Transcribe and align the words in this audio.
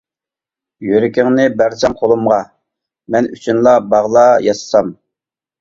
يۈرىكىڭنى 0.85 1.45
بەرسەڭ 1.59 1.95
قولۇمغا، 2.01 2.39
مەن 3.17 3.29
ئۈچۈنلا 3.37 3.75
باغلا 3.93 4.25
ياسىسام. 4.49 4.93